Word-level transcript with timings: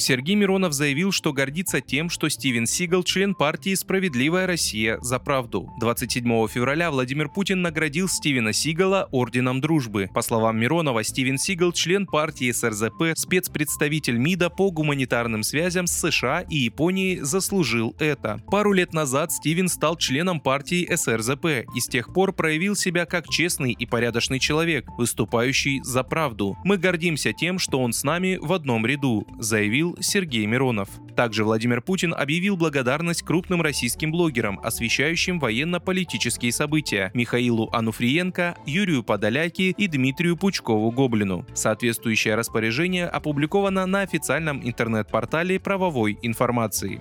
Сергей 0.00 0.34
Миронов 0.34 0.72
заявил, 0.72 1.12
что 1.12 1.32
гордится 1.32 1.80
тем, 1.80 2.10
что 2.10 2.28
Стивен 2.28 2.66
Сигал– 2.66 3.02
член 3.04 3.34
партии 3.34 3.74
«Справедливая 3.74 4.46
Россия 4.46 4.98
за 5.00 5.18
правду». 5.18 5.70
27 5.78 6.48
февраля 6.48 6.90
Владимир 6.90 7.28
Путин 7.28 7.62
наградил 7.62 8.08
Стивена 8.08 8.52
Сигала 8.52 9.08
Орденом 9.12 9.60
Дружбы. 9.60 10.08
По 10.12 10.22
словам 10.22 10.58
Миронова, 10.58 11.04
Стивен 11.04 11.38
Сигал– 11.38 11.72
член 11.74 12.06
партии 12.06 12.50
СРЗП, 12.50 13.16
спецпредставитель 13.16 14.16
МИДа 14.16 14.50
по 14.50 14.70
гуманитарным 14.70 15.42
связям 15.42 15.86
с 15.86 15.92
США 15.92 16.40
и 16.48 16.56
Японией 16.56 17.20
заслужил 17.20 17.94
это. 17.98 18.40
Пару 18.50 18.72
лет 18.72 18.92
назад 18.92 19.32
Стивен 19.32 19.68
стал 19.68 19.96
членом 19.96 20.40
партии 20.40 20.88
СРЗП 20.94 21.66
и 21.74 21.80
с 21.80 21.86
тех 21.86 22.12
пор 22.12 22.32
проявил 22.32 22.74
себя 22.74 23.04
как 23.04 23.28
честный 23.28 23.72
и 23.72 23.86
порядочный 23.86 24.38
человек, 24.38 24.86
выступающий 24.96 25.80
за 25.82 26.02
правду. 26.02 26.56
Мы 26.64 26.78
гордимся 26.78 27.32
тем, 27.32 27.58
что 27.58 27.80
он 27.80 27.92
с 27.92 28.02
нами 28.02 28.38
в 28.40 28.52
одном 28.52 28.86
ряду, 28.86 29.26
заявил 29.38 29.89
Сергей 30.00 30.46
Миронов. 30.46 30.88
Также 31.16 31.44
Владимир 31.44 31.82
Путин 31.82 32.14
объявил 32.14 32.56
благодарность 32.56 33.22
крупным 33.22 33.62
российским 33.62 34.10
блогерам, 34.10 34.60
освещающим 34.62 35.38
военно-политические 35.38 36.52
события 36.52 37.10
Михаилу 37.14 37.68
Ануфриенко, 37.72 38.56
Юрию 38.66 39.02
Подоляки 39.02 39.74
и 39.76 39.86
Дмитрию 39.86 40.36
Пучкову-Гоблину. 40.36 41.44
Соответствующее 41.54 42.34
распоряжение 42.34 43.06
опубликовано 43.06 43.86
на 43.86 44.02
официальном 44.02 44.66
интернет-портале 44.66 45.60
правовой 45.60 46.18
информации. 46.22 47.00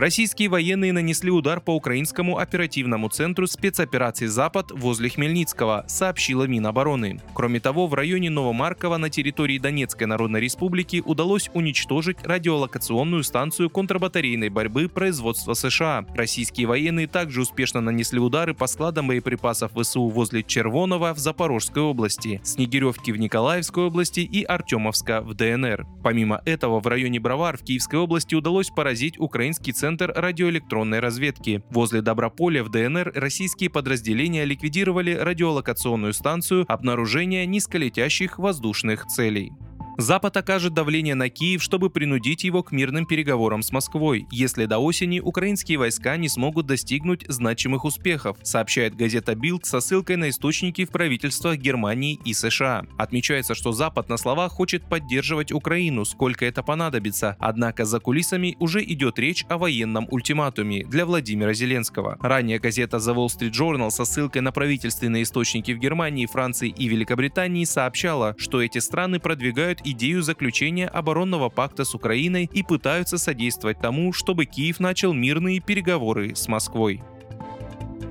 Российские 0.00 0.48
военные 0.48 0.94
нанесли 0.94 1.30
удар 1.30 1.60
по 1.60 1.76
украинскому 1.76 2.38
оперативному 2.38 3.10
центру 3.10 3.46
спецопераций 3.46 4.28
«Запад» 4.28 4.70
возле 4.70 5.10
Хмельницкого, 5.10 5.84
сообщила 5.88 6.44
Минобороны. 6.44 7.20
Кроме 7.34 7.60
того, 7.60 7.86
в 7.86 7.92
районе 7.92 8.30
Новомаркова 8.30 8.96
на 8.96 9.10
территории 9.10 9.58
Донецкой 9.58 10.06
Народной 10.06 10.40
Республики 10.40 11.02
удалось 11.04 11.50
уничтожить 11.52 12.16
радиолокационную 12.24 13.22
станцию 13.22 13.68
контрбатарейной 13.68 14.48
борьбы 14.48 14.88
производства 14.88 15.52
США. 15.52 16.06
Российские 16.14 16.66
военные 16.66 17.06
также 17.06 17.42
успешно 17.42 17.82
нанесли 17.82 18.20
удары 18.20 18.54
по 18.54 18.68
складам 18.68 19.08
боеприпасов 19.08 19.72
ВСУ 19.78 20.08
возле 20.08 20.42
Червонова 20.42 21.12
в 21.12 21.18
Запорожской 21.18 21.82
области, 21.82 22.40
Снегиревки 22.42 23.12
в 23.12 23.18
Николаевской 23.18 23.84
области 23.84 24.20
и 24.20 24.44
Артемовска 24.44 25.20
в 25.20 25.34
ДНР. 25.34 25.86
Помимо 26.02 26.40
этого, 26.46 26.80
в 26.80 26.86
районе 26.86 27.20
Бровар 27.20 27.58
в 27.58 27.64
Киевской 27.64 27.96
области 27.96 28.34
удалось 28.34 28.70
поразить 28.70 29.20
украинский 29.20 29.74
центр 29.74 29.89
Центр 29.90 30.12
радиоэлектронной 30.14 31.00
разведки. 31.00 31.64
Возле 31.68 32.00
Доброполя 32.00 32.62
в 32.62 32.68
ДНР 32.68 33.10
российские 33.16 33.70
подразделения 33.70 34.44
ликвидировали 34.44 35.14
радиолокационную 35.14 36.12
станцию 36.12 36.64
обнаружения 36.68 37.44
низколетящих 37.44 38.38
воздушных 38.38 39.06
целей. 39.06 39.50
Запад 40.00 40.34
окажет 40.38 40.72
давление 40.72 41.14
на 41.14 41.28
Киев, 41.28 41.62
чтобы 41.62 41.90
принудить 41.90 42.44
его 42.44 42.62
к 42.62 42.72
мирным 42.72 43.04
переговорам 43.04 43.62
с 43.62 43.70
Москвой, 43.70 44.26
если 44.30 44.64
до 44.64 44.78
осени 44.78 45.20
украинские 45.20 45.76
войска 45.76 46.16
не 46.16 46.30
смогут 46.30 46.64
достигнуть 46.66 47.26
значимых 47.28 47.84
успехов, 47.84 48.38
сообщает 48.42 48.96
газета 48.96 49.32
Bild 49.32 49.64
со 49.64 49.80
ссылкой 49.80 50.16
на 50.16 50.30
источники 50.30 50.86
в 50.86 50.90
правительствах 50.90 51.58
Германии 51.58 52.18
и 52.24 52.32
США. 52.32 52.86
Отмечается, 52.96 53.54
что 53.54 53.72
Запад 53.72 54.08
на 54.08 54.16
словах 54.16 54.52
хочет 54.52 54.82
поддерживать 54.88 55.52
Украину, 55.52 56.06
сколько 56.06 56.46
это 56.46 56.62
понадобится, 56.62 57.36
однако 57.38 57.84
за 57.84 58.00
кулисами 58.00 58.56
уже 58.58 58.82
идет 58.82 59.18
речь 59.18 59.44
о 59.50 59.58
военном 59.58 60.08
ультиматуме 60.10 60.82
для 60.86 61.04
Владимира 61.04 61.52
Зеленского. 61.52 62.16
Ранее 62.22 62.58
газета 62.58 62.96
The 62.96 63.14
Wall 63.14 63.26
Street 63.26 63.50
Journal 63.50 63.90
со 63.90 64.06
ссылкой 64.06 64.40
на 64.40 64.50
правительственные 64.50 65.24
источники 65.24 65.72
в 65.72 65.78
Германии, 65.78 66.24
Франции 66.24 66.70
и 66.70 66.88
Великобритании 66.88 67.64
сообщала, 67.64 68.34
что 68.38 68.62
эти 68.62 68.78
страны 68.78 69.20
продвигают 69.20 69.82
идею 69.90 70.22
заключения 70.22 70.88
оборонного 70.88 71.48
пакта 71.48 71.84
с 71.84 71.94
Украиной 71.94 72.48
и 72.52 72.62
пытаются 72.62 73.18
содействовать 73.18 73.80
тому, 73.80 74.12
чтобы 74.12 74.46
Киев 74.46 74.80
начал 74.80 75.12
мирные 75.12 75.60
переговоры 75.60 76.34
с 76.34 76.48
Москвой. 76.48 77.02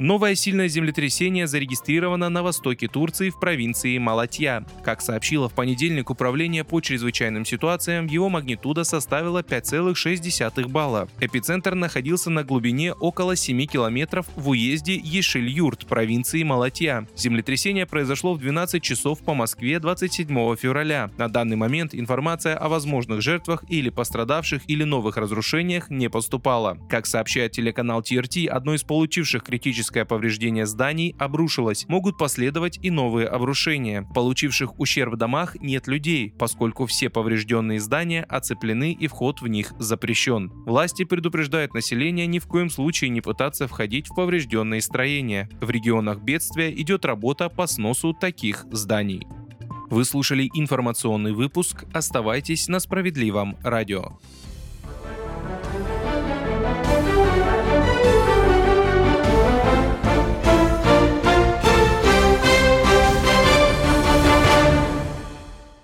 Новое 0.00 0.36
сильное 0.36 0.68
землетрясение 0.68 1.48
зарегистрировано 1.48 2.28
на 2.28 2.44
востоке 2.44 2.86
Турции 2.86 3.30
в 3.30 3.40
провинции 3.40 3.98
Малатья. 3.98 4.64
Как 4.84 5.00
сообщило 5.00 5.48
в 5.48 5.54
понедельник 5.54 6.10
Управление 6.10 6.62
по 6.62 6.80
чрезвычайным 6.80 7.44
ситуациям, 7.44 8.06
его 8.06 8.28
магнитуда 8.28 8.84
составила 8.84 9.42
5,6 9.42 10.68
балла. 10.68 11.08
Эпицентр 11.18 11.74
находился 11.74 12.30
на 12.30 12.44
глубине 12.44 12.92
около 12.92 13.34
7 13.34 13.66
километров 13.66 14.26
в 14.36 14.50
уезде 14.50 14.94
Ешель-Юрт 14.94 15.88
провинции 15.88 16.44
Малатья. 16.44 17.08
Землетрясение 17.16 17.84
произошло 17.84 18.34
в 18.34 18.38
12 18.38 18.80
часов 18.80 19.18
по 19.24 19.34
Москве 19.34 19.80
27 19.80 20.28
февраля. 20.54 21.10
На 21.18 21.28
данный 21.28 21.56
момент 21.56 21.92
информация 21.92 22.56
о 22.56 22.68
возможных 22.68 23.20
жертвах 23.20 23.64
или 23.68 23.90
пострадавших 23.90 24.62
или 24.68 24.84
новых 24.84 25.16
разрушениях 25.16 25.90
не 25.90 26.08
поступала. 26.08 26.78
Как 26.88 27.04
сообщает 27.04 27.50
телеканал 27.50 28.00
TRT, 28.00 28.46
одно 28.46 28.74
из 28.74 28.84
получивших 28.84 29.42
критических 29.42 29.87
критическое 29.88 30.04
повреждение 30.04 30.66
зданий 30.66 31.14
обрушилось. 31.18 31.86
Могут 31.88 32.18
последовать 32.18 32.78
и 32.82 32.90
новые 32.90 33.26
обрушения. 33.26 34.06
Получивших 34.14 34.78
ущерб 34.78 35.16
домах 35.16 35.56
нет 35.60 35.86
людей, 35.88 36.34
поскольку 36.38 36.84
все 36.86 37.08
поврежденные 37.08 37.80
здания 37.80 38.22
оцеплены 38.24 38.92
и 38.92 39.06
вход 39.06 39.40
в 39.40 39.48
них 39.48 39.72
запрещен. 39.78 40.50
Власти 40.66 41.04
предупреждают 41.04 41.72
население 41.74 42.26
ни 42.26 42.38
в 42.38 42.46
коем 42.46 42.68
случае 42.68 43.10
не 43.10 43.22
пытаться 43.22 43.66
входить 43.66 44.08
в 44.08 44.14
поврежденные 44.14 44.82
строения. 44.82 45.48
В 45.60 45.70
регионах 45.70 46.20
бедствия 46.20 46.70
идет 46.70 47.04
работа 47.06 47.48
по 47.48 47.66
сносу 47.66 48.12
таких 48.12 48.66
зданий. 48.70 49.26
Вы 49.90 50.04
слушали 50.04 50.50
информационный 50.52 51.32
выпуск. 51.32 51.84
Оставайтесь 51.94 52.68
на 52.68 52.78
справедливом 52.78 53.56
радио. 53.62 54.18